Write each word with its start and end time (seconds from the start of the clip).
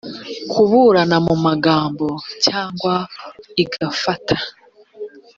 kuburana 0.51 1.17
mu 1.27 1.35
magambo 1.45 2.07
cyangwa 2.45 2.93
igafata 3.63 4.35